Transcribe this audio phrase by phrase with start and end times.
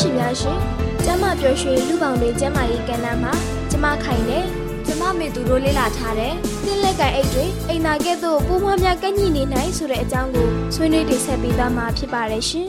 [0.00, 0.58] ရှင်များရှင်
[1.04, 3.32] ကျမပျော်ရွှင်လူပေါင်းတွေကျမရေးကဏ္ဍမှာ
[3.70, 4.44] ကျမခိုင်တယ်
[4.86, 12.68] ကျမမေသူတို့လေ့လာထားတယ်သင်လက်ကန်အိတ်တွေအိမ်နာကဲ့သို့ပိုးမွှားများကန့်ညိနေနိုင်ဆိုတဲ့အကြောင်းကိုဆွေးနွေးတင်ဆက်ပေးသွားမှာဖြစ်ပါတယ်ရှင်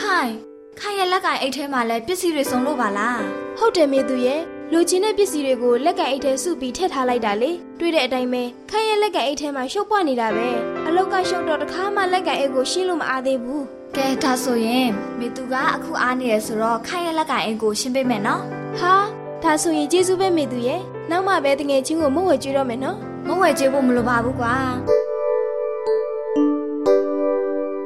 [0.00, 0.32] ခိုင်
[0.80, 3.20] ခိုင်ရဲ့လက်ကန်အိတ်ထဲမှာလည်းပစ္စည်းတွေစုံလို့ပါလား
[3.58, 10.48] ဟုတ်တယ်မေသူရဲ့ လူချင်းတဲ့ပစ္စည်းတွေကိုလက်ကအိတ်ထဲစုပြီးထည့်ထားလိုက်တာလေတွေ့တဲ့အတိုင်းပဲခိုင်ရဲ့လက်ကအိတ်ထဲမှာရှုပ်ပွားနေတာပဲ
[10.86, 13.64] အလောက်ကရှုပ်တော့တခါမှလက်ကအိတ်ကိုရှင်းလို့မအားသေးဘူး
[13.96, 14.88] ကဲဒါဆိုရင်
[15.18, 18.42] မေသူကအခုအားနေရဆိုတော့ခိုင်ရဲ့လက်ကအိတ်ကိုရှင်းပေးမယ်နော်
[18.78, 18.94] ဟာ
[19.42, 22.96] ဒါဆိုရင်ကျေးဇူးပဲမေသူရဲ့နောက်မှပဲတငယ်ချင်းကိုမုံဝဲကျွေးတော့မယ်နော်
[23.26, 24.54] မုံဝဲကျွေးဖို့မလိုပါဘူးကွာ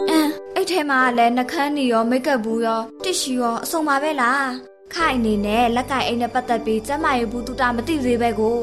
[0.09, 8.59] အမ်အဲ့ထဲမှာလည်းနှကန်းနေရောမိတ်ကပ်ဘူးရောတစ်ရှူရောအစုံပါပဲလား ခိုင်အနေနဲ့လက်ကင်အိမ်နဲ့ပတ်သက်ပြီးကျမရေးဘူးတူတာမသိသေးပဲကို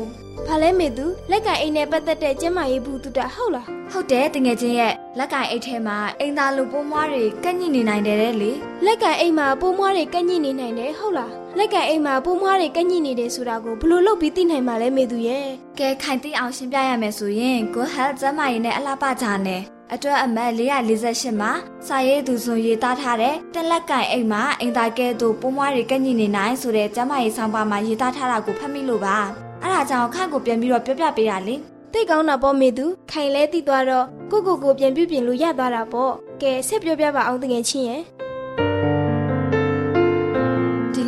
[0.47, 8.51] ဘာလဲမေသူလက်ကင်အိမ်နဲ့ပတ်သက်တဲ့ကျမရေးဘူးတူတာဟုတ်လားဟုတ်တယ်တငယ်ချင်းရဲ့လက်ကင်အိတ်ထဲမှာအိမ်သားလိုပိုးမွားတွေကန့်ညိနေနိုင်တယ်လေ
[8.85, 15.47] လက်ကင်အိမ်မှာပိုးမွားတွေကန့်ညိနေနိုင်တယ်ဟုတ်လားလက်ကင်အိမ်မှာပိုးမွားတွေကန့်ညိနေတယ်ဆိုတာကိုဘယ်လိုလုပ်ပြီးသိနိုင်မှာလဲမေသူရဲ့
[15.79, 21.51] ကဲခိုင်သိအောင်ရှင်းပြရမယ်ဆိုရင် Good Health ကျမရေးနဲ့အလားပါကြတယ် အတွက်အမှတ်448မှာ
[21.87, 29.17] စာရေးသူဆိုရေးသားထားတဲ့တက်လက်ကင်အိမ်မှာအင်တာကဲတို့ပိုးမွားတွေကညှိနေနိုင်ဆိုတဲ့ကျမရေးဆောင်ပါမှာရေးသားထားတာကိုဖတ်မိလို့ပါ
[29.61, 31.55] အဲ့ဒါကြောင့်ခန့်ကိုပြန်ပြီးတော့ပြောပြပေးတာလေ
[31.93, 36.11] သိကောင်းတာပေါ့မေသူခိုင်လဲသိသွားတော့ကိုကိုကိုပြန်ပြပြင်လို့ရသွားတာပေါ့
[36.41, 38.03] ကဲဆက်ပြောပြပါအောင်တကယ်ချင်းရဲ့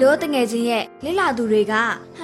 [0.02, 1.74] လိုတငယ်ချင်းရဲ့လိလာသူတွေက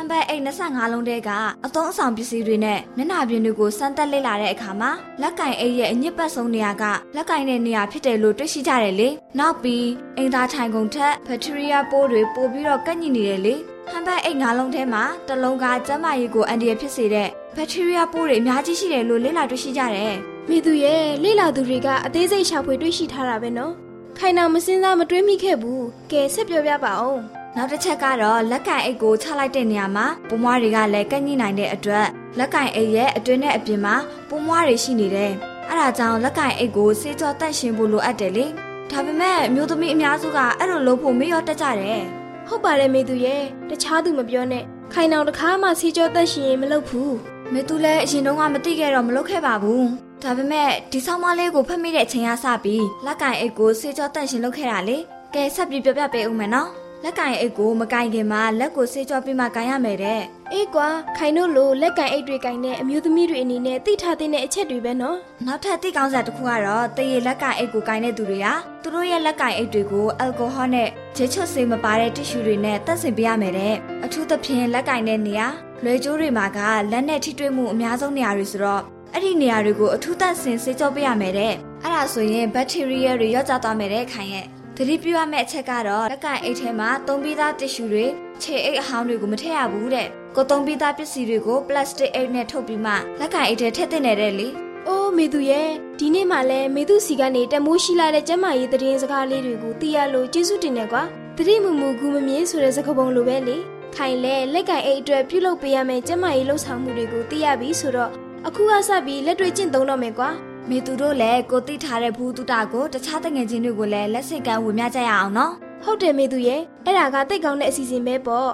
[0.05, 1.29] ဟမ်ဘတ်အိတ်25လုံးတဲက
[1.65, 6.83] အသုံးအဆောင်ပစ္စည်းတွေနဲ့မျက်နှာပြင်တွေကိုစမ်းသပ်လေ့လာတဲ့အခါမှာလက်ကင်အိတ်ရဲ့အညစ်ပတ်ဆုံးနေရာက
[7.15, 13.55] လက်ကင်တဲ့နေရာဖြစ်တယ်လို့တွေ့ရှိကြတယ်လေ။နောက်ပြီးအင်သားထိုင်ကုန်ထက်ဘက်ထရီးယားပိုးတွေပိုပြီးတော့ကန့်ညိနေတယ်လေ။
[13.91, 20.15] ဟမ်ဘတ်အိတ်၅လုံးထဲမှာတစ်လုံးကကျန်းမာရေးကိုအန်ဒီရဖြစ်စေတဲ့ဘက်ထရီးယားပိုးတွေအများကြီးရှိတယ်လို့လေ့လာတွေ့ရှိကြတယ်။
[20.49, 23.73] မိသူရဲ့လေ့လာသူတွေကအသေးစိတ်ရှာဖွေတွေ့ရှိထားတာပဲနော်။
[24.17, 27.23] ခိုင်နာမစင်းစားမတွေးမိခဲ့ဘူး။ကဲဆက်ပြောပြပါအောင်။
[27.57, 32.07] နောက်တစ်ချက်ကတော့လက်ကင်အိတ်ကိုချလိုက်တဲ့နေရာမှာပိုးမွားတွေကလည်းကန့်ညှိနိုင်တဲ့အတွက်
[32.37, 33.95] လက်ကင်အိတ်ရဲ့အတွင်းနဲ့အပြင်မှာ
[34.29, 35.31] ပိုးမွားတွေရှိနေတယ်။
[35.69, 38.45] အဲဒါကြောင့်လက်ကင်အိတ်ကိုစေးကြောတန့်ရှင်းဖို့လိုအပ်တယ်လေ။
[38.91, 42.01] ဒါပေမဲ့မျိုးသမီးအများစုကအဲ့လိုလုပ်ဖို့မေ့ရောတက်ကြတယ်။
[42.47, 44.63] ဟုတ်ပါတယ်မေသူရဲ့တခြားသူမပြောနဲ့
[44.93, 47.11] ခိုင်နောင်တခါမှစေးကြောတန့်ရှင်းရင်မလုပ်ဘူး။
[47.53, 49.83] မေသူလည်းအရင်တုန်းကမသိခဲ့တော့မလုပ်ခဲ့ပါဘူး။
[50.23, 54.97] ဒါပေမဲ့ဒီဆောင်းမလေးကိုဖတ်မိတဲ့အချိန်ကစပြီးလက်ကင်အိတ်ကိုစေးကြောတန့်ရှင်းလုပ်ခဲ့တာလေ။
[55.33, 56.71] ကဲဆက်ပြီးပြောပြပေးဦးမယ်နော်။
[57.03, 60.21] လက်ကင်အိတ်ကိုမကင်ခင်မှာလက်ကိုဆေးကြောပြီးမှကင်ရမယ်တဲ့
[60.53, 60.87] အေးကွာ
[61.17, 68.47] ခိုင်တို့လိုလက်ကင်အိတ်တွေကင်တဲ့အမျိုးသမီးတွေအနေနဲ့သိထားတဲ့အချက်တွေပဲနော်နောက်ထပ်သိကောင်းစရာတစ်ခုကတော့တရေလက်ကင်အိတ်ကိုကင်တဲ့သူတွေက
[68.83, 73.75] သူတို့ရဲ့လက်ကင်အိတ်တွေကိုအယ်ကိုဟောနဲ့ဂျေချွတ်ဆေးမပါတဲ့တ िश ူတွေနဲ့တက်ဆင်ပေးရမယ်တဲ့
[74.05, 75.47] အထူးသဖြင့်လက်ကင်တဲ့နေရာ
[75.83, 76.59] လွယ်ကျိုးတွေမှာက
[76.91, 78.81] လက်နဲ့ထိတွေ့မှုအများဆုံးနေရာတွေဆိုတော့
[79.13, 81.53] အဲ့ဒီနေရာတွေကိုအထူးသက်ဆင်ဆေးကြောပေးရမယ်တဲ့
[81.83, 84.45] အဲ့ဒါဆိုရင်ဘက်တီးရီးယားတွေရော့ကျသွားမယ်တဲ့ခိုင်ရဲ့
[84.79, 88.05] သတိပြုရမယ့်အချက်ကတော့လက်ကင်အိတ်ထဲမှာသုံးပြီးသားတစ်ရှူတွေ
[88.41, 94.47] ခြေအိတ်အဟောင်းတွေကိုမထည့်ရဘူးတဲ့ကိုသုံးပြီးသားပစ္စည်းတွေကိုပလတ်စတစ်အိတ်နဲ့ထုတ်ပြီးမှလက်ကင်အိတ်ထဲထည့်သင့်တယ်လေ
[94.87, 95.69] အိုးမေသူရဲ့
[95.99, 101.03] ဒီနေ့မှလည်းမေသူစီကနေတမိုးရှိလာတဲ့ကျမကြီးသတင်းစကားလေးတွေကိုသိရလို့ကျေးဇူးတင်တယ်ကွာ
[101.37, 103.57] တတိမူမူကူမမြင်ဆိုတဲ့စကားပုံလိုပဲလေ
[103.95, 108.11] ခိုင်လဲလက်ကင်အိတ်အတွက်ပြုလုပ်ပေးရမယ့်ကျန်းမာရေးလှုပ်ဆောင်မှုတွေကိုသိရပြီဆိုတော့
[108.47, 110.29] အခုကစပြီးလက်တွေ့ကျင့်သုံးတော့မယ်ကွာ
[110.69, 115.53] မေသူတို့လည်းကိုတိထားတဲ့ဘူးတုတာကိုတခြားတငယ်ချင်းတွေကိုလည်းလက်စိတ်ကမ်းဝင်မြကြရအောင်နော်
[115.83, 118.49] ဟုတ်တယ်မေသူရဲ့အဲ့ဒါကတိတ်ကောင်းတဲ့အစီအစဉ်ပဲပေါ့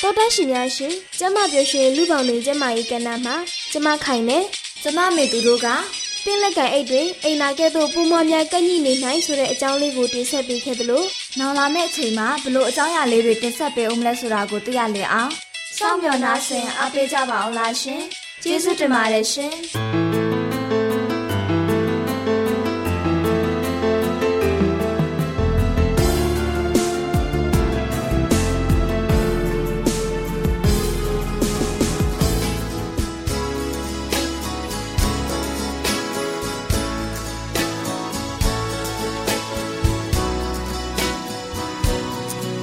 [0.00, 3.36] တော်တရှင်များရှင်ကျမပြောရှင်လူပေါင်းတွေကျမရေးကဏ္ဍမှာ
[3.72, 4.38] ကျမခိုင်နေ
[4.82, 5.68] ကျမမေသူတို့က
[6.24, 11.04] တင်းလက်ကင်အိတ်တွေအိမ်နာကဲ့သို့ပူမွားများကန့်ညိနေနိုင်ဆိုတဲ့အကြောင်းလေးကိုတင်ဆက်ပေးခဲ့သလို
[11.38, 15.30] နောင်လာမယ့်အချိန်မှာဘလို့အကြောင်းအရာလေးတွေတင်ဆက်ပေးအောင်မလဲဆိုတာကိုသိရလေအောင်
[15.78, 18.02] စောင့်မျှော်နှားဆင်အားပေးကြပါအောင်လားရှင်
[18.44, 19.56] ကျေးဇူးတင်ပါတယ်ရှင်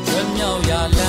[0.08, 1.07] လွတ်မြောက်ရာလ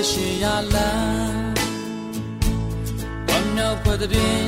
[0.00, 1.52] ကဲရှိရာလမ်း
[3.26, 4.42] ဝမ်းမြောက်ဖွယ်တဲ့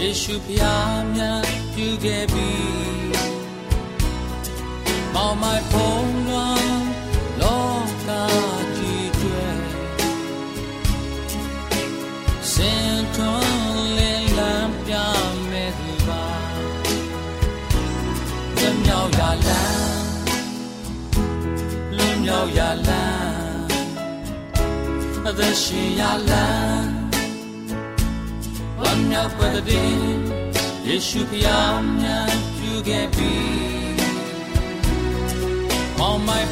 [0.00, 2.50] ယေရှုဖျားမြတ်ပြုခဲ့ပြီ
[5.14, 6.72] မောင်မိုင်ဖုံးလွန်
[7.40, 7.66] လော
[8.06, 8.08] က
[8.76, 9.46] ကြီးကျွဲ
[12.52, 14.94] စင်ထွန်းလင်းလန်းပြ
[15.50, 16.26] မဲ့သူပါ
[18.58, 19.84] လွတ်မြောက်ရာလမ်း
[21.96, 23.11] လွတ်မြောက်ရာလမ်း
[25.30, 27.10] that she allan
[28.88, 30.26] on your brother din
[30.84, 32.26] yeshupiam ya
[32.82, 33.32] get be
[36.02, 36.44] on my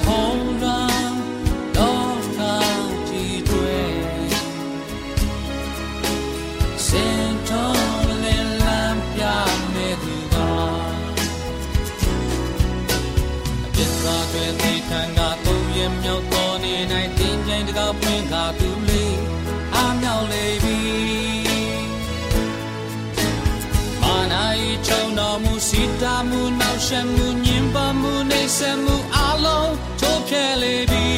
[26.93, 31.09] ရှက်မှုညင်ပါမှုနေဆက်မှုအလုံးထိုးဖျက်လေပြီ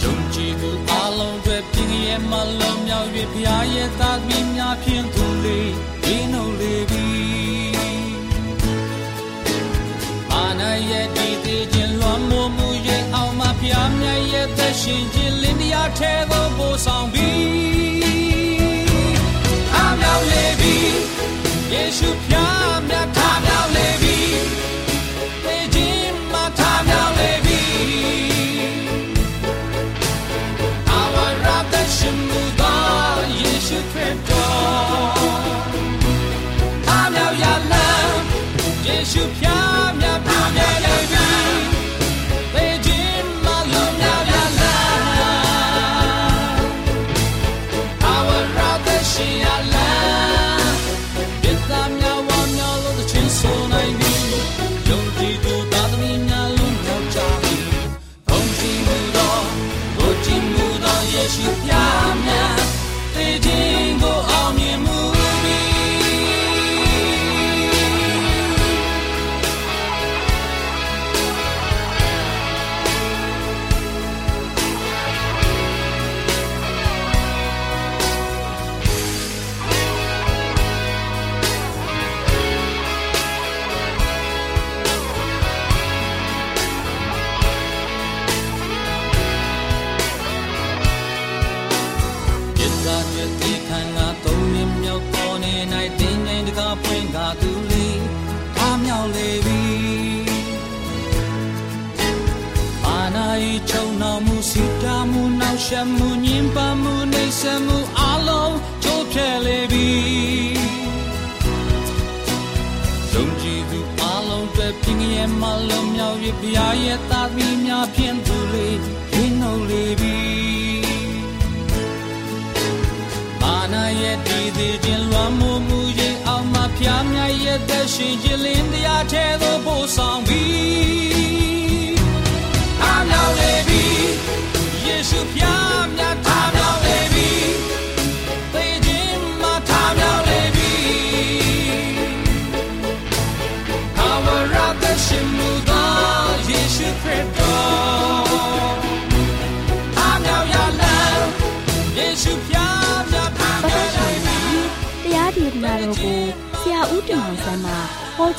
[0.00, 5.72] ယုံကြည်သူအလုံးတွေပြင်းရဲ့မလုံးမြောက်၍ဖျားရဲ့သားသမီးများဖြင့်သူလေး
[6.02, 7.08] ဒီနှုတ်လေပြီ
[10.32, 17.91] အာနာရဲ့ဒီသေးခြင်းလွန်မိုးမှုရဲ့အောင်မပြားမြတ်ရဲ့သက်ရှင်ခြင်းလင်းတရားထဲသို့ပို့ဆောင်ပြီး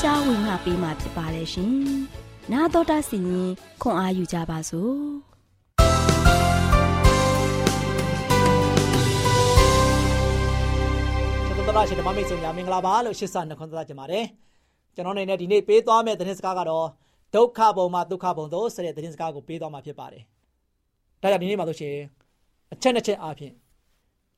[0.02, 1.75] ကြားဝင်ငါပေးมาဖြစ်ပါတယ်ရှင်။
[2.52, 3.48] 나တော်တာစီရင်
[3.82, 4.96] ခွန်အားယူကြပါစို့။
[11.46, 14.25] ကျွန်တော်တို့ရှင်ဓမ္မမိတ်ဆွေများမင်္ဂလာပါလို့ရှစ်ဆနှခွန်းသက်ကြပါတယ်။
[14.94, 16.87] ကျွန်တော်အနေနဲ့ဒီနေ့ပေးသွားမယ့်သတင်းစကားကတော့
[17.34, 20.22] ဒုက္ခဘုံမှာဒုက္ခဘုံသို့ဆိုတဲ့သတင်းစကားကိုပေးသွားမှာဖြစ်ပါတယ်။
[21.22, 22.04] ဒါကြောင့်ဒီနေ့မှာလို့ရှိရင်
[22.72, 23.52] အချက်နှစ်ချက်အားဖြင့်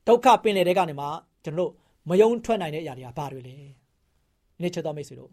[0.07, 1.07] ဒုက္ခပင်လေတဲ့ကနေမှ
[1.43, 1.71] ကျွန်တော်တို့
[2.09, 3.67] မယုံထွက်နိုင်တဲ့အရာတွေကဘာတွေလဲ။ဒီ
[4.62, 5.30] နေ့ချက်တော်မိတ်ဆွေတို့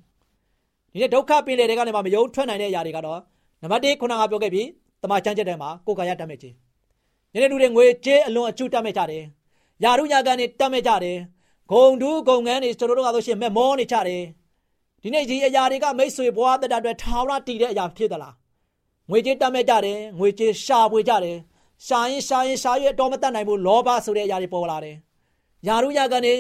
[0.91, 3.19] ဒီနေ့ဒုက္ခပင်လေတဲ့ကနေမှမယုံထွက်နိုင်တဲ့အရာတွေကတော့
[3.61, 4.67] နံပါတ်1ခုနကပြောခဲ့ပြီး
[5.01, 6.55] တမချမ်းချက်တဲ့မှာကိုယ်ကာယတတ်မဲ့ခြင်း။
[7.33, 9.23] ဒီနေ့လူတွေငွေကြေးအလွန်အကျူတတ်မဲ့ကြတယ်။
[9.83, 11.17] ယာရုညာကန်တွေတတ်မဲ့ကြတယ်။
[11.71, 14.23] ဂုံတူးဂုံငန်းတွေကျွန်တော်တို့ကဆိုရှင်မဲ့မောနေကြတယ်။
[15.01, 18.33] ဒီနေ့ဒီအရာတွေကမိတ်ဆွေဘဝတတအတွက်ထာဝရတည်တဲ့အရာဖြစ်သလား။
[19.09, 21.37] ငွေကြေးတတ်မဲ့ကြတယ်။ငွေကြေးရှာပွေကြတယ်။
[21.87, 24.95] ရှာရင်ရှာရင်ရှာရတော့မတတ်နိုင်ဘူးလောဘဆိုတဲ့အရာတွေပေါ်လာတယ်။
[25.67, 26.35] ယာရုညာကန်တွေ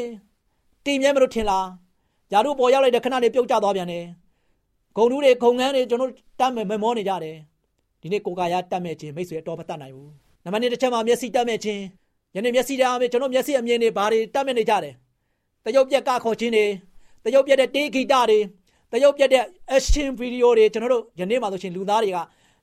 [0.85, 1.65] တည်မြဲမလို့ထင်လား။
[2.33, 4.05] ယာရုပေါ်ရောက်လိုက်တဲ့ခဏလေးပြုတ်ကျသွားပြန်တယ်။
[4.97, 7.37] ဂုံတူးတွေဂုံငန်းတွေကျွန်တော်တတ်မဲ့မမောနေကြတယ်။
[8.01, 10.09] ဒီနေ့ကိုယ်ကာယတတ်မဲ့ခြင်းမိတ်ဆွေတော့မတတ်နိုင်ဘူး။
[10.43, 11.81] နံပါတ်1တစ်ချက်မှာမျက်စိတတ်မဲ့ခြင်း
[12.35, 14.93] ယနေ့မျက်စိတအားဖြင့်ကျွန်တော်မျက်စိအမြင်တွေဘာတွေတတ်မဲ့နေကြတယ်။
[15.65, 16.65] တရုပ်ပြက်ကခေါ်ခြင်းတွေ
[17.23, 18.39] တရုပ်ပြက်တဲ့တေးဂီတတွေ
[18.91, 19.43] တရုပ်ပြက်တဲ့
[19.75, 22.17] action video တွေကျွန်တော်တို့ယနေ့မှာဆိုရှင်လူသားတွေက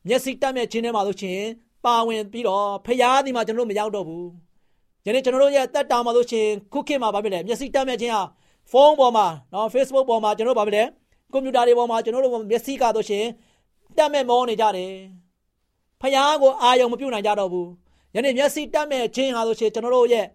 [0.09, 1.41] မျက်စိတတ်မဲ့ခြင်းထဲမှာဆိုရှင်
[1.85, 4.27] ပါဝင်ပြီးတော့ဖျားသည်မှာကျွန်တော်တို့မရောက်တော့ဘူး။
[5.07, 8.23] ယနေ့ကျွန်တော်တို့ရဲ့တက်တာမှာဆိုရှင်ခုခေတ်မှာဘာဖြစ်လဲမျက်စိတတ်မဲ့ခြင်းဟာ
[8.71, 10.85] ဖုန်းပေါ်မှာနော် Facebook ပေါ်မှာကျွန်တော်တို့ဘာဖြစ်လဲ
[11.33, 13.25] ကွန်ပျူတာတွေပေါ်မှာကျွန်တော်တို့မျက်စိကဆိုရှင်
[13.97, 14.93] တက်မဲ့မောနေကြတယ်။
[16.01, 17.69] ဖျားကိုအာယုံမပြုတ်နိုင်ကြတော့ဘူး။
[18.15, 20.27] ယနေ့မျက်စိတက်မဲ့ခြင်းဟာဆိုရှင်ကျွန်တော်တို့ရဲ့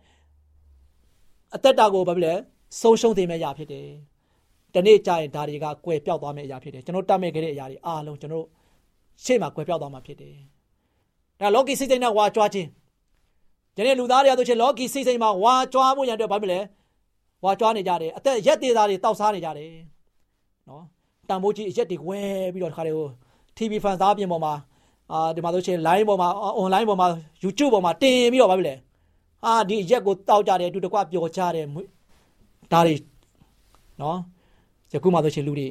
[1.56, 2.34] အသက်တာကိုဘာဖြစ်လဲ
[2.82, 3.88] ဆုံးရှုံးသိမဲ့ရဖြစ်တယ်။
[4.74, 8.46] တနေ့ကျရင်ဒါတွေကကွယ်ပြောက်သွားမယ့်အရာဖြစ်တယ်။ကျွန်တော်တက်မဲ့ခဲ့တဲ့အရာတွေအားလုံးကျွန်တော်
[9.24, 10.36] ရှေ့မှာကွယ်ပြောက်သွားမှာဖြစ်တယ်။
[11.39, 12.70] ဒါလောကီစိတ်စိတ်နဲ့ဝါကြွားခြင်း
[13.77, 16.60] ယနေ့လူသားတွေအဆိုရှင်လောကီစိတ်စိတ်မှာဝါကြွားဖို့ရန်အတွက်ဘာဖြစ်လဲ
[17.44, 19.72] ဝါကြွားနေကြတယ်အသက်ရက်သေးသားတွေတောက်စားနေကြတယ်
[20.70, 20.84] နော်
[21.30, 22.20] တန်ဖိုးကြီးရက်တွေဝဲ
[22.54, 23.08] ပြီးတော့တခါတည်းဟို
[23.58, 24.54] TV ဖန်စားပြင်ပေါ်မှာ
[25.12, 27.08] အာဒီမှာဆိုရှင် line ပေါ်မှာ online ပေါ်မှာ
[27.44, 28.75] YouTube ပေါ်မှာတင်ပြီးတော့ဘာဖြစ်လဲ
[29.46, 31.65] အာဒီရက်ကိုတောက်ကြတယ်အတူတကွပျော်ကြတယ်
[32.72, 32.96] ဒါတွေ
[34.01, 34.18] နော်
[34.94, 35.68] ယခုမှဆိုရှင်လူတွေ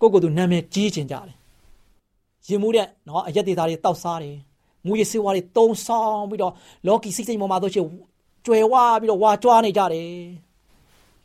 [0.00, 1.36] ကိုကိုယ်ကိုယ်သူနာမည်ကြီးချင်ကြတယ်
[2.48, 4.36] ရင်မှုတဲ့နော်အရက်ဒေသတွေတောက်စားတယ်
[4.86, 6.52] ငွေစေဝါတွေတုံဆောင်ပြီးတော့
[6.86, 7.84] လော်ကီစိတ်စိတ်ပေါ်မှာဆိုရှင်
[8.46, 10.10] ကျွယ်ဝပြီးတော့ဝါကြွားနေကြတယ်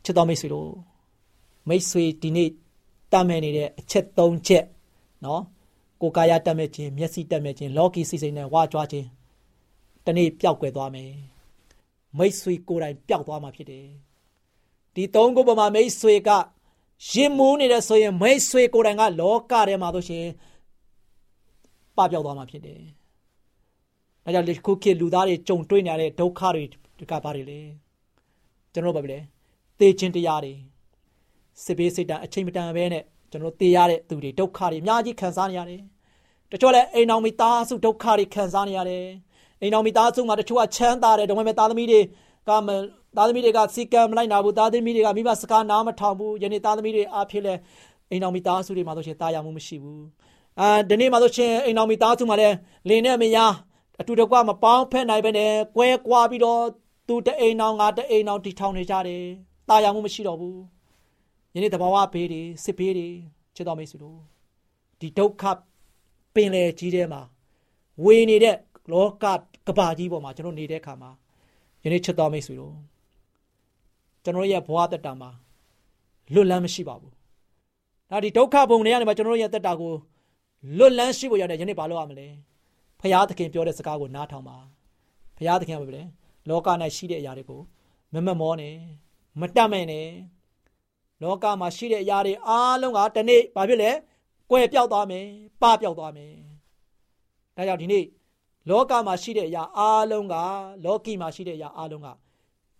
[0.04, 0.70] ချစ်တော်မိတ်ဆွေတို့
[1.68, 2.48] မိတ်ဆွေဒီနေ့
[3.12, 4.64] တတ်မဲ့နေတဲ့အချက်၃ချက်
[5.24, 5.42] နော်
[6.00, 9.06] ကိုယ်ကာယတတ်မဲ့ခြင်းမျက်စိတတ်မဲ့ခြင်းလော်ကီစိတ်စိတ်နဲ့ဝါကြွားခြင်း
[10.06, 11.10] တနေ့ပျောက်ကွယ်သွားမယ်
[12.18, 13.86] မိတ်ဆွေကိုယ်တိုင်ပျောက်သွားမှာဖြစ်တယ်
[14.94, 16.30] ဒီသုံးခုပေါ်မှာမိတ်ဆွေက
[17.10, 20.26] ရင်မူးနေတဲ့ဆိုရင်မိတ်ဆွေကိုယ်တိုင်ကလောကထဲမှာဆိုရှင်
[21.96, 22.80] ပပျောက်သွားမှာဖြစ်တယ်။
[24.24, 26.64] ဒါကြောင့်ဒီခုခေတ်လူသားတွေကြုံတွေ့နေရတဲ့ဒုက္ခတွေ
[27.10, 27.60] ကဘာတွေလဲ။
[28.72, 29.18] ကျွန်တော်တို့ဘာပဲလဲ။
[29.78, 30.54] သေခြင်းတရားတွေ
[31.64, 35.80] စစ်ဘေးစိတ်တအချိန်မတန်ပဲနဲ့ကျွန်တော်သေရတဲ့သူတွေဒုက္ခတွေအများကြီးခံစားနေရတယ်။
[36.50, 39.06] တချို့လည်းအိမ်တော်မိသားစုဒုက္ခတွေခံစားနေရတယ်။
[39.62, 42.00] အိမ်တော်မိသားစုမှာတချို့ကချမ်းသာတယ်ဒါပေမဲ့သားသမီးတွေ
[42.48, 42.68] ကမ
[43.16, 47.54] သားသမီးတွေကစီကံမလိုက်နာဘူးသားသမီးတွေကမိဘစကားနားမထောင်ဘူးယနေ့သားသမီးတွေအားဖြင့်လဲ
[48.10, 50.04] အိမ်တော်မိသားစုတွေမှာဆိုရှင်တာယာမှုမရှိဘူး
[50.60, 52.48] အာဒီနေ့မှာဆိုရှင်အိမ်တော်မိသားစုမှာလဲ
[52.88, 53.52] လင်းနဲ့မယား
[54.00, 56.62] အတူတကွမပေါင်းဖက်နိုင်ပဲနဲ့ကွဲကွာပြီးတော့
[57.06, 59.22] သူတအိမ်တော်ငါတအိမ်တော်တီထောင်နေကြတယ်
[59.68, 60.58] တာယာမှုမရှိတော့ဘူး
[61.54, 63.08] ယနေ့တဘာဝဘေးတွေစစ်ဘေးတွေ
[63.54, 64.18] ချစ်တော်မိတ်ဆွေတို့
[65.00, 65.44] ဒီဒုက္ခ
[66.34, 67.22] ပင်လေကြီးထဲမှာ
[68.04, 68.56] ဝေနေတဲ့
[68.92, 69.24] လောက
[69.66, 71.10] ကဘာကြီးပေါ်မှာကျွန်တော်နေတဲ့အခါမှာ
[71.84, 72.74] ယနေ့ချစ်တော်မိတ်ဆွေတို့
[74.24, 75.30] ကျွန်တော်ရဲ့ဘဝတက်တာမှာ
[76.34, 77.12] လွတ်လန်းမရှိပါဘူး။
[78.10, 79.92] ဒါဒီဒုက္ခဘုံတွေကနေမှကျွန်တော်ရဲ့တက်တာကို
[80.78, 82.26] လွတ်လန်းရှိဖို့ရတဲ့ယနေ့ဘာလုပ်ရမလဲ။
[83.00, 84.56] ဖရာသခင်ပြောတဲ့စကားကိုနားထောင်ပါ။
[85.38, 86.08] ဖရာသခင်ကပြောတယ်
[86.48, 87.60] လောက၌ရှိတဲ့အရာတွေကို
[88.12, 88.76] မမမောနဲ့
[89.40, 90.08] မတတ်မဲ့နဲ့
[91.22, 93.90] လောကမှာရှိတဲ့အရာတွေအားလုံးကတနေ့ဘာဖြစ်လဲ။
[94.50, 95.24] ကွယ်ပြောက်သွားမယ်၊
[95.62, 96.32] ပပြောက်သွားမယ်။
[97.56, 98.04] ဒါကြောင့်ဒီနေ့
[98.70, 100.34] လောကမှာရှိတဲ့အရာအားလုံးက
[100.84, 102.08] လောကီမှာရှိတဲ့အရာအားလုံးက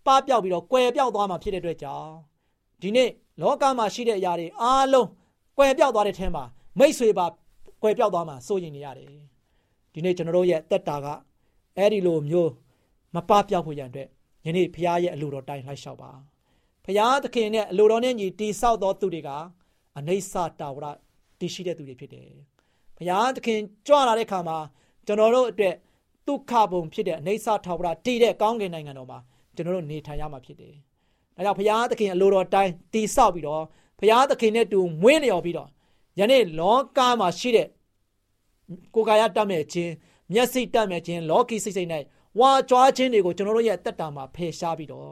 [0.05, 2.11] ပပျောက်ပြီးတော့ကွယ်ပြောက်သွားမှာဖြစ်တဲ့အတွက်ကြောင့်
[2.81, 3.09] ဒီနေ့
[3.41, 5.07] လောကမှာရှိတဲ့အရာတွေအားလုံး
[5.57, 6.43] ကွယ်ပြောက်သွားတဲ့ထဲမှာ
[6.79, 7.25] မိတ်ဆွေပါ
[7.81, 9.09] ကွယ်ပြောက်သွားမှာစိုးရင်နေရတယ်
[9.93, 11.07] ဒီနေ့ကျွန်တော်တို့ရဲ့တက်တာက
[11.77, 12.51] အဲ့ဒီလိုမျိုး
[13.15, 14.07] မပပျောက်ဖို့ရန်အတွက်
[14.45, 16.11] ယနေ့ဖရားရဲ့အလိုတော်တိုင်းလိုက်လျှောက်ပါ
[16.85, 19.29] ဖရားသခင်နဲ့အလိုတော်နဲ့ညီတိဆောက်သောသူတွေက
[19.97, 20.85] အနိစ္စတာဝရ
[21.39, 22.29] တည်ရှိတဲ့သူတွေဖြစ်တယ်
[22.97, 24.57] ဖရားသခင်ကြွလာတဲ့ခါမှာ
[25.05, 25.75] ကျွန်တော်တို့အတွက်
[26.27, 29.19] ဒုက္ခဘုံဖြစ်တဲ့အနိစ္စတာဝရတည်တဲ့ကောင်းကင်နိုင်ငံတော်မှာ
[29.55, 30.73] ကျွန်တော်တို့နေထိုင်ရမှာဖြစ်တယ်။
[31.35, 33.63] ဒါကြောင့်ဘုရားသခင်အလိုတော်တိုင်းတည်ဆောက်ပြီးတော့
[33.99, 35.69] ဘုရားသခင်နဲ့တူမွေးလျော်ပြီးတော့
[36.19, 37.67] ယနေ့လောကမှာရှိတဲ့
[38.95, 39.91] ကိုယ်ကာယတတ်မဲ့ခြင်း
[40.33, 42.03] မျက်စိတတ်မဲ့ခြင်းလောကီစိတ်စိတ်နဲ့
[42.39, 45.11] ဝါကြွားခြင်းတွေကိုကျွန်တော်တို့ရဲ့တက်တာမှာဖယ်ရှားပြီးတော့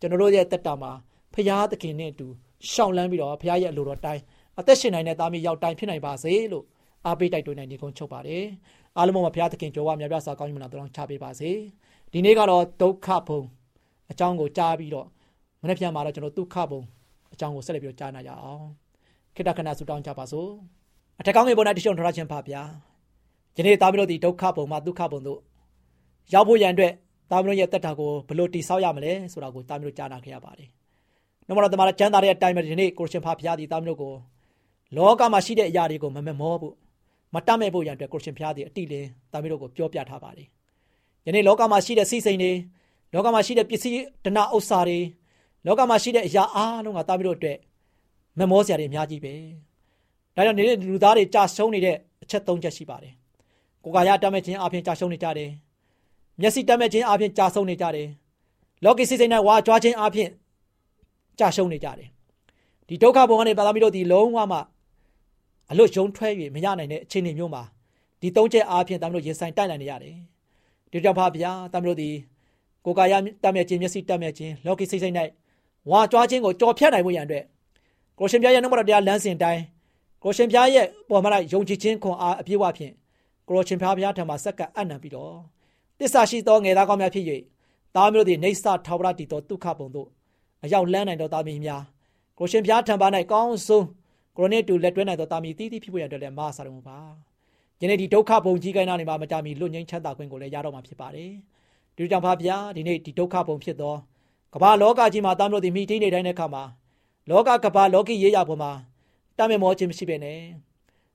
[0.00, 0.92] ကျွန်တော်တို့ရဲ့တက်တာမှာ
[1.34, 2.26] ဘုရားသခင်နဲ့တူ
[2.70, 4.22] ရှောင်လန်းပြီးတော့ဘုရားရဲ့အလိုတော်တိုင်း
[4.58, 6.64] အသက်ရှင်နိုင်တဲ့သားမီးရောက်တိုင်းဖြစ်နိုင်ပါစေလို့
[7.06, 8.44] အားပေးတိုက်တွန်းနေနေကုန်းချုပ်ပါတယ်
[8.96, 11.50] အားလုံးမှာဘုရားသခင်ကြော်ဝမြတ်ပြစွာကောင်းကြီးမနာတော်ချပေးပါစေ
[12.12, 13.40] ဒီနေ့ကတော့ဒုက္ခဘုံ
[14.10, 15.06] အကြောင်းကိုကြားပြီးတော့
[15.62, 16.80] မနေ့ပြန်မှာတော့ကျွန်တော်ဒုက္ခဘုံ
[17.32, 18.64] အကြောင်းကိုဆက်လက်ပြီးကြားနာကြအောင်
[19.34, 20.50] ခိတ္တခဏဆုတောင်းကြပါစို့
[21.20, 22.62] အထက်ကောင်းငယ်ပေါ်၌တရှိအောင်ထားခြင်းပါဗျာ
[23.56, 25.40] ယနေ့သားမီးတို့ဒီဒုက္ခဘုံမှာဒုက္ခဘုံတို့
[26.32, 26.92] ရောက်ဖို့ရန်အတွက်
[27.30, 30.68] သားမီးတို့ရဲ့တက်တာကိုဘယ်လိုတိဆောက်ရမလဲဆိုတာကိုသားမီးတို့ကြားနာခဲ့ရပါတယ်။
[31.46, 34.14] နှမတော်တမန်ကျမ်းသာတဲ့အတိုင်းပဲဒီနေ့ကိုရှင်ဖာဖျားသည်သားမီးတို့ကို
[34.96, 36.74] လောကမှာရှိတဲ့အရာတွေကိုမမမောဖို့
[37.34, 40.46] မတတ်မဲ့ဖို့ရန်အတွက်ကိုရှင်ဖျားသည်အတိလင်းသားမီးတို့ကိုပြောပြထားပါတယ်။
[41.26, 42.52] ယနေ့လောကမှာရှိတဲ့စီစိန်တွေ
[43.14, 44.98] လောကမှာရှိတဲ့ပစ္စည်းဒနာဥစ္စာတွေ
[45.66, 47.58] လောကမှာရှိတဲ့အရာအားလုံးကသားမီးတို့အတွက်
[48.38, 49.34] မမောစရာတွေအများကြီးပဲ။
[50.36, 53.12] ဒါကြောင့်နေတဲ့လူသားတွေကြာရှုံးနေတဲ့အချက်၃ချက်ရှိပါတယ်။
[53.84, 55.50] ကိုယ်ကာယတတ်မဲ့ခြင်းအပြင်ကြာရှုံးနေကြတယ်။
[56.42, 58.08] မျက်စိတတ်မဲ့ခြင်းအပြင်ကြာဆုံးနေကြတယ်။
[58.84, 60.30] လောကီစိစိမ်၌ဝါကြွားခြင်းအပြင်
[61.38, 62.08] ကြာရှုံးနေကြတယ်။
[62.88, 64.58] ဒီဒုက္ခဘုံကနေပါသမီတို့ဒီလုံးဝမှ
[65.70, 67.62] အလွတ်ယုံထွက်၍မရနိုင်တဲ့အခြေအနေမျိုးမှာ
[68.20, 70.16] ဒီသုံးချက်အားဖြင့်တမတို့ရင်ဆိုင်တိုက်နိုင်နေရတယ်။
[70.90, 72.10] ဒီကြောင့်ပါဗျာတမတို့ဒီ
[72.84, 75.14] ကိုယ်ကာယတတ်မဲ့ခြင်းမျက်စိတတ်မဲ့ခြင်းလောကီစိစိမ်၌
[75.90, 77.44] ဝါကြွားခြင်းကိုကြော်ဖြတ်နိုင်ဖို့ရန်အတွက်
[78.18, 79.62] ကိုရှင်ပြရဲ့နှုတ်မတော်တရားလမ်းစဉ်တိုင်း
[80.24, 82.92] ကိုရှင်ပြရဲ့ပေါ်မှာလိုက်ယုံကြည်ခြင်းခွန်အားအပြည့်အဝဖြင့်
[83.48, 85.51] ကိုရှင်ပြဘုရားထံမှာစက္ကအနံပြီးတော့
[86.02, 87.24] တစ္ဆာရှိသောငယ်သားကောင်းများဖြစ်၍
[87.96, 90.08] သားမျိုးတို့နေဆာထာဝရတည်သောဒုက္ခပုံတို့
[90.64, 91.82] အရောက်လန်းနိုင်သောသားမီးများ
[92.38, 93.86] ကိုရှင်ဘုရားထံပါ၌ကောင်းဆုံး
[94.36, 96.98] ကိုရိုနေတူလက်တွဲနိုင်သောသားမီးတည်တည်ဖြစ်ပေါ်ရတဲ့လည်းမဆာတော်မူပါ
[97.80, 101.30] ယနေ့ဒီဒုက္ခပုံကြီးကိုင်းနာနေမှာမကြမီလွတ်ငင်းချမ်းသာခွင့်ကိုလည်းရတော့မှာဖြစ်ပါတယ်
[101.96, 103.94] ဒီကြောင့်ပါဗျာဒီနေ့ဒီဒုက္ခပုံဖြစ်သော
[104.54, 106.64] ကမ္ဘာလောကကြီးမှာသားမျိုးတို့မိတိနေတိုင်းတဲ့အခါမှာ
[107.30, 108.72] လောကကမ္ဘာလောကီရေးရပေါ်မှာ
[109.36, 110.40] တမ်းမြမောခြင်းမရှိပဲနဲ့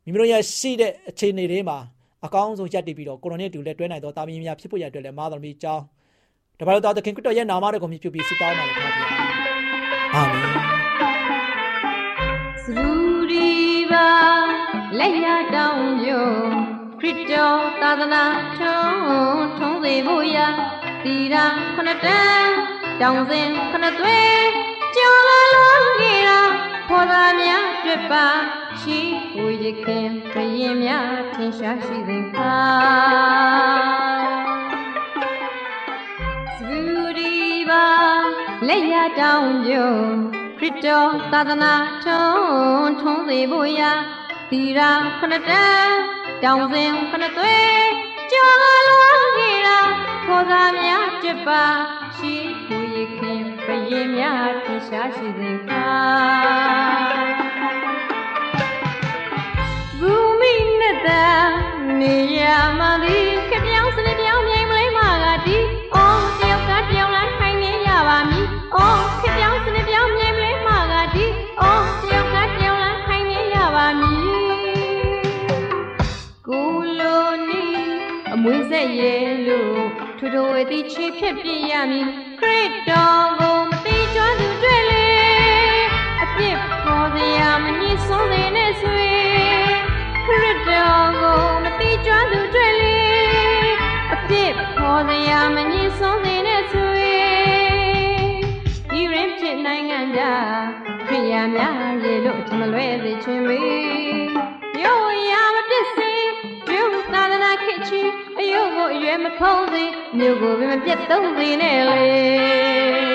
[0.03, 1.77] မိမိတို့ရဲ့ရှိတဲ့အခြေအနေတွေမှာ
[2.25, 5.83] အကောင်းဆုံးရပ်တည်ပြီးတော့ကိုရိုနီတူလက်တွဲနိုင်သောတာမီးများဖြစ်ဖို့ရအတွက်လည်းမာသမီအကြောင်း
[6.59, 8.91] တပါတော်သခင်ခရစ်တော်ရဲ့နာမတော်ကိုမြှုပ်ပြီးဆုတောင်းပါလေခင်ဗျာ
[10.13, 10.45] အာမင်
[12.63, 12.85] စူ
[13.31, 13.51] ရီ
[13.91, 14.09] ပါ
[14.99, 16.27] လက်ရတောင်းယုံ
[16.99, 18.23] ခရစ်တော်သာသနာ
[18.57, 18.95] ထုံး
[19.57, 20.47] ထုံးစေဖို့ရာ
[21.03, 22.53] တီရာခဏတန်း
[23.01, 24.76] တောင်းစဉ်ခဏသွဲကြော်လာလုံးကြီးရာ
[26.99, 28.27] ဖော်သားများတွေ့ပါ
[28.81, 28.99] ရှိ
[29.33, 32.57] ကိုရခင်ခရင်များထင်ရှားရှိစဉ်ခါ
[36.57, 36.79] စူ
[37.17, 37.35] ရီ
[37.69, 37.85] ပါ
[38.67, 39.91] လက်ရတောင်းယုံ
[40.59, 41.73] ခရစ်တော်သာသနာ
[42.05, 43.91] ထုံးထုံးစေဖို့ရာ
[44.49, 45.97] တီရာခဏတန်း
[46.43, 47.57] တောင်းစဉ်ခဏသွဲ
[48.31, 49.79] ကြော်လာလုံးကြီးရာ
[50.25, 51.63] ဖော်သားများတွေ့ပါ
[52.17, 52.33] ရှိ
[52.67, 52.76] ကို
[53.87, 55.87] ရခင်ခရင်များထင်ရှားရှိစဉ်ခါ
[59.99, 61.09] ဘူမိနဲ့တ
[61.99, 62.43] နေရ
[62.79, 65.57] မှသည်ခပြောင်းစနေပြောင်းမြိန်မလေးမာကတီ
[65.95, 68.45] အော်တယောက်ကတယောက်လားခိုင်းနေရပါမည်
[68.75, 71.25] အော်ခပြောင်းစနေပြောင်းမြိန်မလေးမာကတီ
[71.61, 74.25] အော်တယောက်ကတယောက်လားခိုင်းနေရပါမည်
[76.47, 77.65] ကိုလိုနီ
[78.33, 79.85] အမွေးဆက်ရဲ့လို့
[80.17, 82.07] ထူထူဝေသည်ချေဖြစ်ပြရမည်
[82.39, 83.56] ခရစ်တော်ကိုမတိကျွမ်း
[84.37, 85.07] သူတွေ့လေ
[86.23, 89.09] အပြစ်ပေါ်စရာမညစ်ဆုံးစေနဲ့ဆွေ
[90.25, 92.97] ခရစ်တော်ကိုမတိကျွမ်းသူတွေ့လေ
[94.13, 97.11] အပြစ်ပေါ်စရာမညစ်ဆုံးစေနဲ့ဆွေ
[98.91, 100.21] ဒီရင်ဖြစ်နိုင်ငံကြ
[101.07, 103.61] ခရိယာများရေလို့ထမလွဲစေခြင်းမေ
[104.77, 106.11] မြို့ရမပစ်စေ
[106.67, 108.01] ပြုသာသနာခေချီ
[108.39, 109.83] အယုတ်ကိုအရွယ်မဖုံးစေ
[110.17, 113.06] မြို့ကိုပင်မပြတ်သုံးစေနဲ့လေ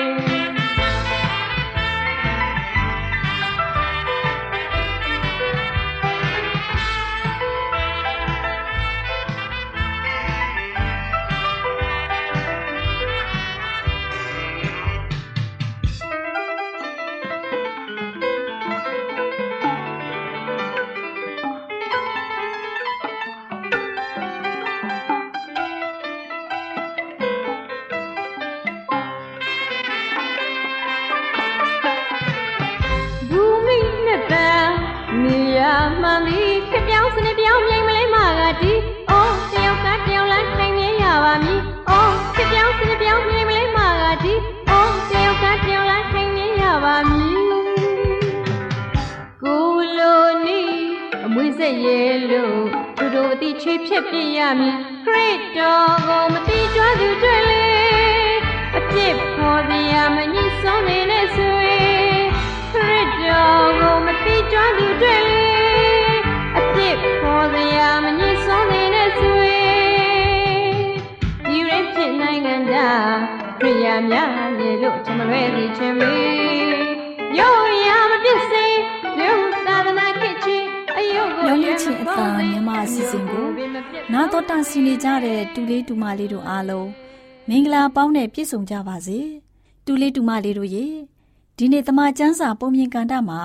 [53.33, 57.65] သူတို့အတိချေဖြစ်ပြရမည်ခရစ်တော်ကိုမတိကျွမ်းသူတွေ့လေ
[58.77, 61.77] အပြစ်ပေါ်စရာမညစ်ဆုံးနေနဲ့ဆွေ
[62.71, 65.45] ခရစ်တော်ကိုမတိကျွမ်းသူတွေ့လေ
[66.57, 69.57] အပြစ်ပေါ်စရာမညစ်ဆုံးနေနဲ့ဆွေ
[71.45, 72.75] ဒီရင်ဖြစ်နိုင်ငံကြ
[73.61, 76.15] ခရိယာများရေလို့ချမလွဲသည်ချင်းမေ
[77.39, 78.29] ရိုးရာမပြ
[84.13, 86.89] နာတော်တာစီနေကြတဲ့တူလေးတူမလေးတို့အားလုံး
[87.49, 89.19] မင်္ဂလာပေါင်းနဲ့ပြည့်စုံကြပါစေ
[89.85, 90.85] တူလေးတူမလေးတို့ရေ
[91.57, 93.41] ဒီနေ့တမချန်းစာပုံမြင်ကန်တာမှာ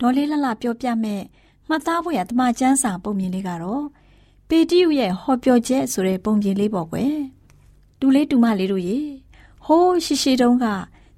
[0.00, 1.22] ဒေါ်လေးလှလှပြောပြမဲ့
[1.68, 3.84] မှတ်သားဖို့ရတမချန်းစာပုံမြင်လေးကတော့
[4.48, 7.16] ပေတိယရဲ့ဟောပြောချက်ဆိုတဲ့ပုံပြင်လေးပေါ့ကွယ်
[8.00, 8.98] တူလေးတူမလေးတို့ရေ
[9.64, 10.66] ဟိုးရှိရှိတုန်းက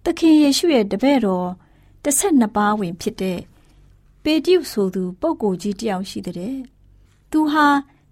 [0.04, 1.48] သခင်ယေရှုရဲ့တပည့်တော်
[2.04, 3.38] တစ်ဆက်နှစ်ပါးဝင်ဖြစ်တဲ့
[4.30, 6.56] ပေတိယဆိုသူပုဂ္ဂိုလ်ကြီးတယောက်ရှိတဲ့
[7.30, 7.66] သူဟာ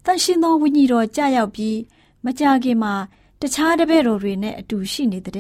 [0.05, 1.79] တန်ရှင်သောဝိညာဉ်တော်ကြာရောက်ပြီး
[2.25, 2.95] မကြခင်မှာ
[3.41, 5.35] တခြားတပည့်တော်တွေနဲ့အတူရှိနေတဲ့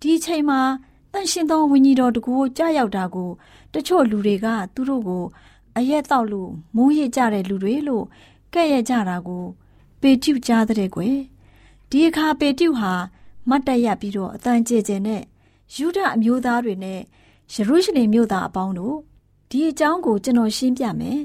[0.00, 0.60] ဒီအချိန်မှာ
[1.12, 3.30] တန်ရှင်သောဝိညာဉ်တော်တကူကြာရောက်တာကို
[3.74, 5.24] တချို့လူတွေကသူတို့ကို
[5.76, 8.04] အရက်တောက်လို့မိုးရကြတဲ့လူတွေလို့
[8.54, 9.44] ကဲ့ရဲ့ကြတာကို
[10.00, 11.18] ပေတိယကြားတဲ့ကွယ်
[11.90, 12.92] ဒီအခါပေတိယဟာ
[13.48, 15.22] မတ်တက်ရပြီးတော့အတန်ကျေကျင်နဲ့
[15.74, 17.00] ယူဒအမျိုးသားတွေနဲ့
[17.52, 18.96] ယေရုရှလင်မြို့သားအပေါင်းတို့
[19.50, 21.20] ဒီအကြောင်းကိုကျွန်တော်ရှင်းပြမယ်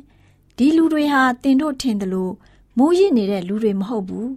[0.58, 2.34] ဒီလူတွေဟာတင်တို့ထင်တယ်လို့
[2.78, 4.30] မိုးရစ်နေတဲ့လူတွေမဟုတ်ဘူး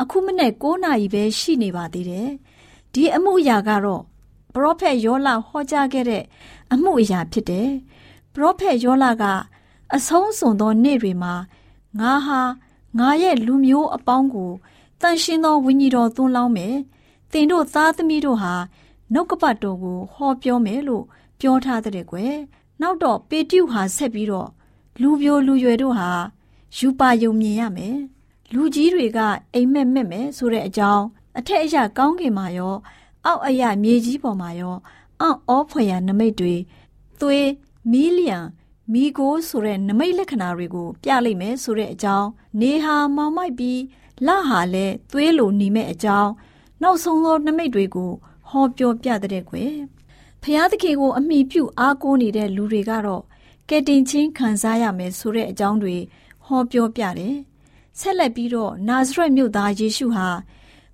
[0.00, 2.28] အခုမနေ့9နာရီပဲရှိနေပါသေးတယ်
[2.92, 4.02] ဒီအမှုအရာကတော့
[4.54, 6.24] ပရောဖက်ယောလဟောကြားခဲ့တဲ့
[6.72, 7.68] အမှုအရာဖြစ်တယ်
[8.34, 9.24] ပရောဖက်ယောလက
[9.94, 11.34] အဆုံးစွန်သောနေ့တွေမှာ
[12.00, 12.40] ငါဟာ
[12.98, 14.52] ငါရဲ့လူမျိုးအပေါင်းကို
[15.00, 16.76] တန်ရှင်းသောဝိညာဉ်တော်သွန်းလောင်းမယ်
[17.32, 18.54] တင်တို့သားသမီးတို့ဟာ
[19.12, 21.04] နှုတ်ကပတ်တော်ကိုဟောပြောမယ်လို့
[21.40, 22.34] ပြောထားတဲ့ကွယ်
[22.80, 24.48] နောက်တော့ပေတျုဟာဆက်ပြီးတော့
[25.00, 26.10] လူပြိုလူရွယ်တို့ဟာ
[26.76, 27.98] ယူပါယုံမြင်ရမယ်
[28.54, 29.18] လူကြီးတွေက
[29.54, 31.04] အိမ်မက်မက်မယ်ဆိုတဲ့အကြောင်း
[31.38, 32.74] အထက်အရကောင်းကင်မှာရော
[33.24, 34.76] အောက်အရမြေကြီးပေါ်မှာရော
[35.20, 36.54] အောင့်ဩဖွယ်ရနမိတ်တွေ
[37.20, 37.48] သွေး
[37.90, 38.38] မီလီယံ
[38.92, 42.28] မိကိုဆိုတဲ့နမိတ်လက္ခဏာတွေကို ပြလိုက်မယ်ဆိုတဲ့အကြောင်း
[42.60, 43.80] နေဟာမောင်မိုက်ပြီး
[44.26, 46.30] လဟာလည်းသွေးလိုနေမဲ့အကြောင်း
[46.82, 48.10] နောက်ဆုံးသောနမိတ်တွေကို
[48.48, 49.72] ဟောပြောပြတဲ့ကွယ်
[50.42, 53.22] ဖျားသခင်ကိုအမိပြုအားကိုးနေတဲ့လူတွေကတော့
[53.68, 55.96] ကဲတင်ချင်းခံစားရမယ်ဆိုတဲ့အကြောင်းတွေ
[56.44, 57.36] ဟောပြောပြတယ်။
[57.98, 60.28] ဆက်လက်ပြီးတော့နာဇရက်မြို့သားယေရှုဟာ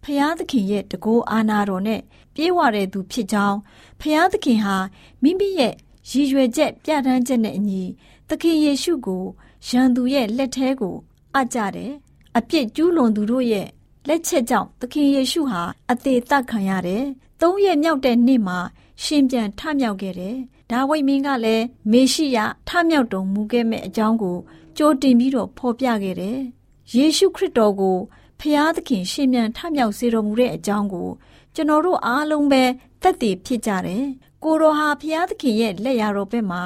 [0.03, 2.01] ဖျားသခင်ရဲ့တကောအာနာတော်နဲ့
[2.35, 3.59] ပြေးဝတဲ့သူဖြစ်ကြောင်း
[4.01, 4.77] ဖျားသခင်ဟာ
[5.23, 5.75] မိမိရဲ့
[6.11, 7.83] ရည်ရွယ်ချက်ပြဋ္ဌာန်းချက်နဲ့အညီ
[8.29, 9.25] သခင်ယေရှုကို
[9.69, 10.97] ရန်သူရဲ့လက်ထဲကို
[11.35, 11.93] အပ်ကြတယ်။
[12.37, 13.69] အပြစ်ကျူးလွန်သူတို့ရဲ့
[14.09, 17.05] လက်ချက်ကြောင့်သခင်ယေရှုဟာအသေးသက်ခံရတယ်။
[17.41, 18.59] သုံးရက်မြောက်တဲ့နေ့မှာ
[19.03, 20.37] ရှင်ပြန်ထမြောက်ခဲ့တယ်။
[20.71, 24.37] ဒါဝိမင်းကလည်းမေရှိယထမြောက်တော်မူခဲ့မဲ့အကြောင်းကို
[24.77, 26.39] ကြိုတင်ပြီးတော့ဖော်ပြခဲ့တယ်။
[26.95, 27.99] ယေရှုခရစ်တော်ကို
[28.41, 31.09] ဖျားသခင်ရှင်ပြန်ထမြောက်စေတော်မူတဲ့အကြောင်းကို
[31.55, 32.63] ကျွန်တော်တို့အားလုံးပဲ
[33.03, 34.05] သက်သေဖြစ်ကြတယ်။
[34.45, 36.63] ကိုတော်ဟာဖျားသခင်ရဲ့လက်ရတော်ဘက်မှာ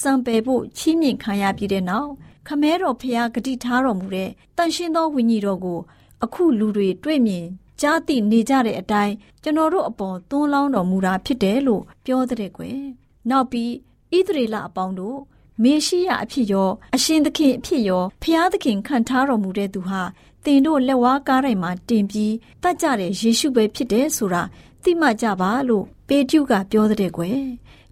[0.00, 2.10] စံပယ်ဖို့ချီးမြှင့်ခံရပြီးတဲ့နောက်
[2.48, 5.80] ခမဲတော်ဖျားဂတိထားတော်မူတဲ့တန်ရှင်းသောဝိညာဉ်တော်ကို
[6.24, 7.46] အခုလူတွေတွေ့မြင်
[7.82, 12.78] ကြားသိနေကြတဲ့အတိုင်းကျွန်တော်တို့အပေါ်သွန်းလောင်းတော်မူတာဖြစ်တယ်လို့ပြောတဲ့ကွယ်
[13.30, 13.72] နောက်ပြီး
[14.16, 15.18] ဣသရေလအပေါင်းတို့
[15.62, 20.02] မေရှိယအဖြစ်ရောအရှင်သခင်အဖြစ်ရောဖျားသခင်ခံထားတော်မူတဲ့သူဟာ
[20.44, 24.42] တင်တို့လက်ဝါးကားတိုင်းမှာတင်ပြီးတတ်ကြတဲ့ယေရှုပဲဖြစ်တယ်ဆိုတာ
[24.82, 27.40] သိမှကြပါလို့ပေတျုကပြောတဲ့ကွယ်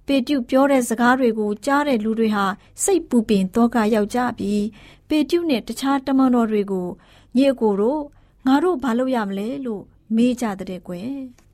[0.07, 2.45] ပေတျုပြောတဲ့စကားတွေကိုကြားတဲ့လူတွေဟာ
[2.83, 4.65] စိတ်ပူပင်တော့ကရောက်ကြပြီး
[5.09, 6.89] ပေတျုနဲ့တခြားတမန်တော်တွေကို
[7.37, 8.03] ညီအကိုတို့
[8.47, 9.83] ငါတို့ဘာလုပ်ရမလဲလို့
[10.17, 11.13] မေးကြတဲ့ကွယ်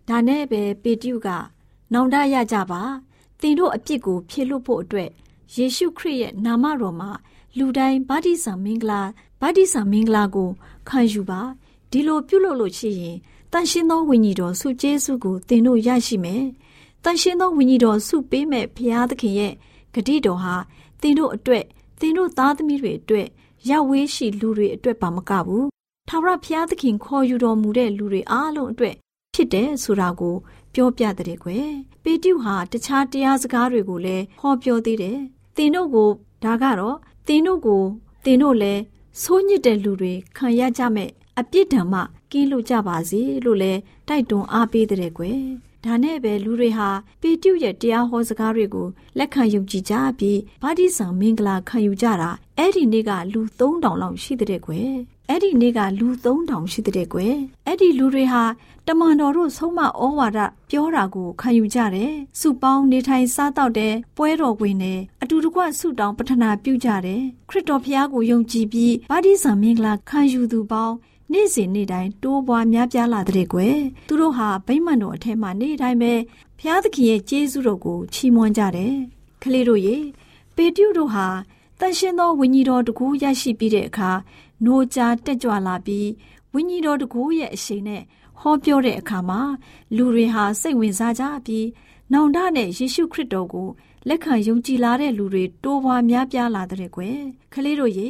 [0.09, 1.29] ဒါနဲ့ပဲပေတျုက
[1.93, 2.83] နောင်တရကြပါ
[3.41, 5.11] သင်တို့အပြစ်ကို ဖြေလွတ်ဖို့အတွက်
[5.55, 7.11] ယေရှုခရစ်ရဲ့နာမတော်မှာ
[7.59, 9.01] လူတိုင်းဗတ္တိဇံမင်္ဂလာ
[9.41, 10.51] ဗတ္တိဇံမင်္ဂလာကို
[10.89, 11.41] ခံယူပါ
[11.91, 13.17] ဒီလိုပြုလုပ်လို့ရှိရင်
[13.53, 16.45] တန်ရှင်းသောဝိညာဉ်တော်ဆုကျေးဇူးကိုသင်တို့ရရှိမယ်
[17.05, 19.53] တန်ရှင်းသောဝိညာဉ်တော်ဆုပေးမဲ့ဘုရားသခင်ရဲ့
[19.95, 20.55] ဂတိတော်ဟာ
[21.01, 21.65] သင်တို့အတွက်
[22.01, 23.27] သင်တို့သားသမီးတွေအတွက်
[23.71, 25.67] ရောက်ဝေးရှိလူတွေအတွက်ပါမကဘူး
[26.09, 28.95] ထာဝရဘုရားသခင်ခေါ်ယူတော်မူတဲ့လူတွေအားလုံးအတွက်
[29.35, 30.35] ဖြစ်တယ်ဆိုတာကို
[30.75, 31.69] ပြောပြတဲ့ကွယ်
[32.03, 35.19] ပေတျုဟာတခြားတရားစကားတွေကိုလည်းဟောပြောသေးတယ်
[35.57, 36.11] သင်တို့ကို
[36.45, 37.83] ဒါကတော့သင်တို့ကို
[38.25, 38.83] သင်တို့လည်း
[39.23, 42.01] ဆိုးညစ်တဲ့လူတွေခံရကြမဲ့အပြစ်ဒဏ်မှ
[42.33, 45.41] ကင်းလို့ကြပါစေလို့လည်းတိုက်တွန်းအားပေးတဲ့ကွယ်
[45.87, 46.89] ဒါနဲ့ပဲလူတွေဟာ
[47.21, 54.93] ပေတျုရဲ့တရားဟောစကားတွေကိုလက်ခံယုံကြည်ကြပြီးဗာတိဆံမင်္ဂလာခံယူကြတာအဲ့ဒီနေ့ကလူ3000လောက်ရှိတဲ့ကွယ်
[55.29, 57.35] အဲ့ဒီနေ့ကလူ3000ရှိတဲ့ကွယ်
[57.67, 58.43] အဲ့ဒီလူတွေဟာ
[58.89, 60.39] တမန်တော်တို့ဆုံးမဩဝါဒ
[60.71, 70.95] ပြောတာကိုခံယူကြတယ်စုပေါင်းနေထိုင်စားတော့တဲ့ပွဲတော်ဝင်တယ်အတူတကွဆုတောင်းပတနာပြုကြတယ်ခရစ်တော်ဖျားကိုယုံကြည်ပြီးဗာတိဆံမင်္ဂလာခံယူသူပေါင်း
[71.33, 73.77] နေ့စဉ်နေ့တိုင်းတိုးပွားများပြားလာတဲ့ကွယ်
[74.09, 76.13] သူတို့ဟာဗိမ္မာန်တော်အထက်မှာနေ့တိုင်းပဲ
[76.59, 78.95] ဘုရားသခင်ရဲ့ကျေးဇူးတော်ကိုချီးမွမ်းကြတယ်
[79.43, 79.97] ကလေးတို့ရေ
[80.57, 81.27] ပေတျုတို့ဟာ
[81.81, 84.11] တန်ရှင်သောဝိညာဉ်တော်တကူရရှိပြီးတဲ့အခါ
[84.65, 86.09] နိုးကြားတက်ကြွလာပြီး
[86.53, 88.03] ဝိညာဉ်တော်တကူရဲ့အရှိန်နဲ့
[88.41, 89.41] ဟောပြောတဲ့အခါမှာ
[89.97, 91.67] လူတွေဟာစိတ်ဝင်စားကြပြီး
[92.13, 93.69] နောင်တနဲ့ယေရှုခရစ်တော်ကို
[94.09, 97.19] လက်ခံယုံကြည်လာတဲ့လူတွေတိုးပွားများပြားလာတဲ့ကွယ်
[97.55, 98.09] ကလေးတို့ရေ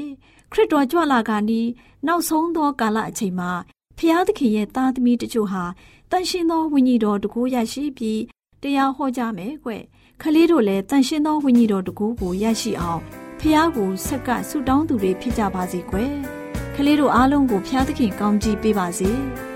[0.52, 1.68] ခရရစ်တော်ကြွလာကနီး
[2.06, 3.50] နောက်ဆုံးသောကာလအချိန်မှာ
[3.98, 5.64] ဖျားသခင်ရဲ့သားသမီးတို့ချို့ဟာ
[6.10, 8.20] တန်ရှင်သောဝိညာဉ်တော်တကူရရှိပြီး
[8.62, 9.70] တရားဟောကြမယ်ကွ။
[10.22, 13.00] ခလေးတို့လည်းတန်ရှင်သောဝိညာဉ်တော်တကူကိုရရှိအောင်
[13.40, 16.12] ဖျားကိုဆက်ကဆူတောင်းသူတွေဖြစ်ကြပါစေကွယ်။
[16.74, 19.12] ခလေးတို့အားလုံးကိုဖျားသခင်ကောင်းကြီးပေးပါစေ။။